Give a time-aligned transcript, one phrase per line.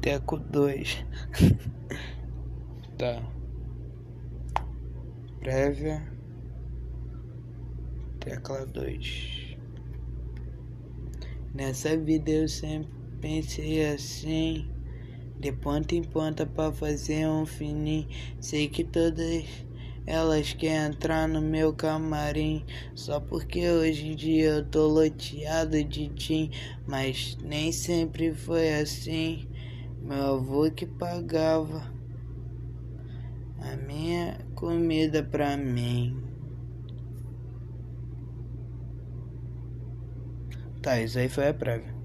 [0.00, 1.04] Teco 2.
[2.96, 3.22] tá.
[5.40, 6.02] Prévia.
[8.18, 9.56] Tecla 2.
[11.54, 12.88] Nessa vida eu sempre
[13.20, 14.70] pensei assim.
[15.38, 18.08] De ponta em ponta pra fazer um fininho.
[18.40, 19.44] Sei que todas
[20.06, 22.64] elas querem entrar no meu camarim.
[22.94, 26.50] Só porque hoje em dia eu tô loteado de tim.
[26.86, 29.46] Mas nem sempre foi assim.
[30.02, 31.92] Meu avô que pagava
[33.58, 36.16] a minha comida pra mim.
[40.82, 41.99] Tá, isso aí foi a prévia.